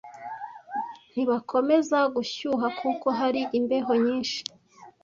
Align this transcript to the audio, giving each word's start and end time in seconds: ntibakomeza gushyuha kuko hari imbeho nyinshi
ntibakomeza 1.11 1.97
gushyuha 2.15 2.67
kuko 2.79 3.07
hari 3.19 3.41
imbeho 3.57 3.91
nyinshi 4.05 4.39